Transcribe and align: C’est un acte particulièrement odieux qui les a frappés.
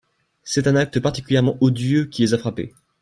C’est 0.41 0.65
un 0.65 0.75
acte 0.77 0.99
particulièrement 0.99 1.59
odieux 1.61 2.05
qui 2.05 2.23
les 2.23 2.33
a 2.33 2.39
frappés. 2.39 2.73